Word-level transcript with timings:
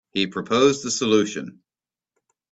He 0.13 0.25
proposed 0.25 0.83
a 0.83 0.89
solution. 0.89 1.61